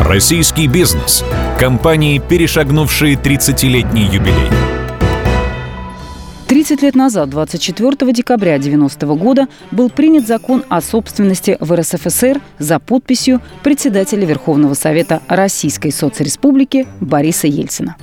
[0.00, 1.24] Российский бизнес.
[1.58, 4.48] Компании, перешагнувшие 30-летний юбилей.
[6.46, 12.78] 30 лет назад, 24 декабря 90 года, был принят закон о собственности в РСФСР за
[12.78, 17.96] подписью председателя Верховного Совета Российской соцреспублики Бориса Ельцина.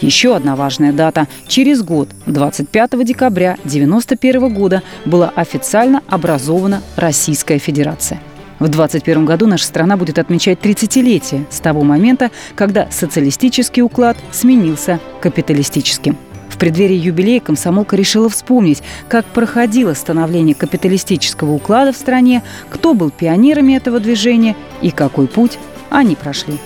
[0.00, 1.26] Еще одна важная дата.
[1.48, 8.20] Через год, 25 декабря 1991 года, была официально образована Российская Федерация.
[8.60, 15.00] В 2021 году наша страна будет отмечать 30-летие с того момента, когда социалистический уклад сменился
[15.22, 16.18] капиталистическим.
[16.50, 23.10] В преддверии юбилея комсомолка решила вспомнить, как проходило становление капиталистического уклада в стране, кто был
[23.10, 26.58] пионерами этого движения и какой путь они прошли.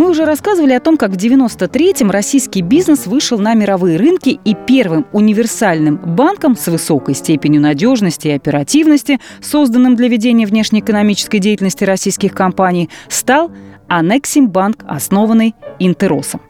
[0.00, 4.54] Мы уже рассказывали о том, как в 93-м российский бизнес вышел на мировые рынки и
[4.54, 12.32] первым универсальным банком с высокой степенью надежности и оперативности, созданным для ведения внешнеэкономической деятельности российских
[12.32, 13.52] компаний, стал
[13.88, 16.40] Анексимбанк, основанный Интеросом.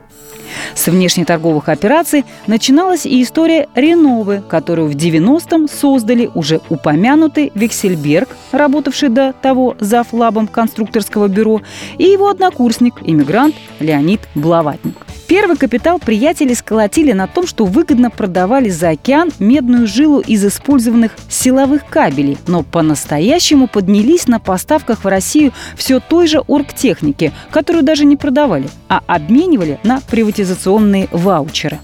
[0.74, 9.08] С внешнеторговых операций начиналась и история Реновы, которую в 90-м создали уже упомянутый Вексельберг, работавший
[9.08, 11.62] до того за флабом конструкторского бюро,
[11.98, 15.09] и его однокурсник, иммигрант Леонид Блаватник.
[15.30, 21.12] Первый капитал приятели сколотили на том, что выгодно продавали за океан медную жилу из использованных
[21.28, 28.06] силовых кабелей, но по-настоящему поднялись на поставках в Россию все той же оргтехники, которую даже
[28.06, 31.78] не продавали, а обменивали на приватизационные ваучеры.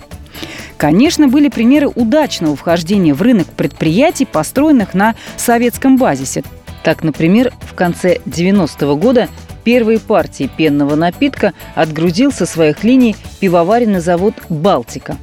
[0.77, 6.43] Конечно, были примеры удачного вхождения в рынок предприятий, построенных на советском базисе.
[6.83, 9.29] Так, например, в конце 90-го года
[9.67, 15.17] первые партии пенного напитка отгрузил со своих линий пивоваренный завод «Балтика».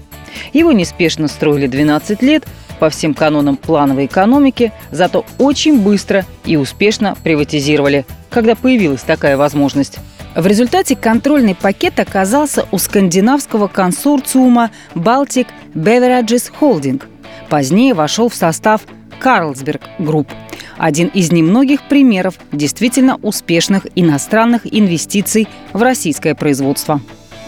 [0.52, 2.44] Его неспешно строили 12 лет
[2.77, 9.99] по всем канонам плановой экономики, зато очень быстро и успешно приватизировали, когда появилась такая возможность.
[10.36, 17.02] В результате контрольный пакет оказался у скандинавского консорциума Baltic Beverages Holding.
[17.48, 18.81] Позднее вошел в состав
[19.23, 20.28] Carlsberg Group–
[20.78, 27.02] один из немногих примеров действительно успешных иностранных инвестиций в российское производство.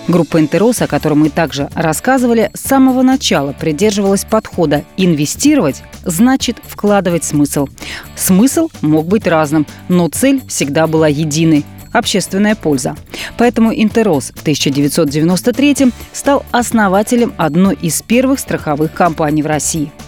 [0.07, 7.23] Группа «Интерос», о которой мы также рассказывали, с самого начала придерживалась подхода «инвестировать» значит вкладывать
[7.23, 7.67] смысл.
[8.15, 12.95] Смысл мог быть разным, но цель всегда была единой– общественная польза.
[13.37, 19.91] Поэтому «Интерос» в 1993 стал основателем одной из первых страховых компаний в России–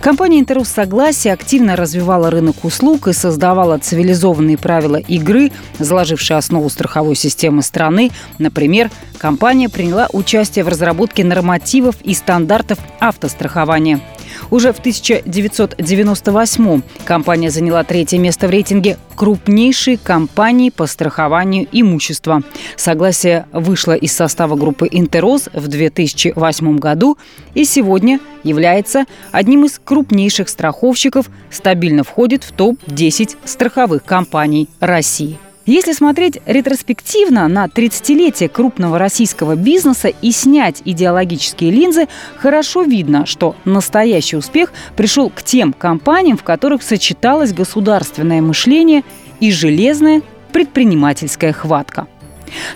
[0.00, 7.14] Компания «Интерус Согласие» активно развивала рынок услуг и создавала цивилизованные правила игры, заложившие основу страховой
[7.14, 8.10] системы страны.
[8.38, 14.00] Например, компания приняла участие в разработке нормативов и стандартов автострахования–
[14.50, 22.42] уже в 1998 компания заняла третье место в рейтинге крупнейшей компании по страхованию имущества.
[22.76, 27.18] Согласие вышло из состава группы «Интерос» в 2008 году
[27.54, 35.38] и сегодня является одним из крупнейших страховщиков, стабильно входит в топ-10 страховых компаний России.
[35.66, 43.56] Если смотреть ретроспективно на 30-летие крупного российского бизнеса и снять идеологические линзы, хорошо видно, что
[43.64, 49.04] настоящий успех пришел к тем компаниям, в которых сочеталось государственное мышление
[49.40, 50.20] и железная
[50.52, 52.08] предпринимательская хватка.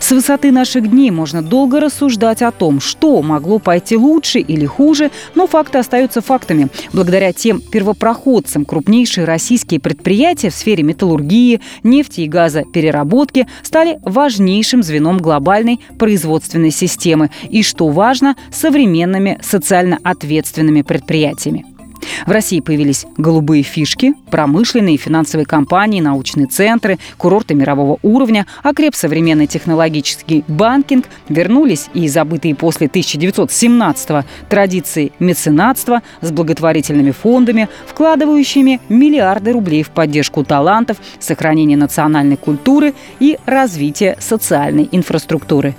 [0.01, 5.11] С высоты наших дней можно долго рассуждать о том, что могло пойти лучше или хуже,
[5.35, 6.69] но факты остаются фактами.
[6.93, 14.83] Благодаря тем первопроходцам крупнейшие российские предприятия в сфере металлургии, нефти и газа переработки стали важнейшим
[14.83, 21.78] звеном глобальной производственной системы и, что важно, современными социально ответственными предприятиями.
[22.27, 28.95] В России появились голубые фишки, промышленные и финансовые компании, научные центры, курорты мирового уровня, окреп
[28.95, 39.53] современный технологический банкинг, вернулись и забытые после 1917-го традиции меценатства с благотворительными фондами, вкладывающими миллиарды
[39.53, 45.75] рублей в поддержку талантов, сохранение национальной культуры и развитие социальной инфраструктуры.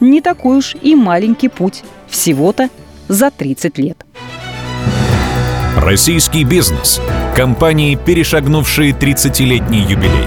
[0.00, 2.68] Не такой уж и маленький путь, всего-то
[3.08, 4.04] за 30 лет.
[5.76, 7.00] Российский бизнес.
[7.34, 10.24] Компании, перешагнувшие 30-летний юбилей.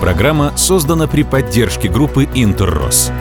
[0.00, 3.12] Программа создана при поддержке группы «Интеррос».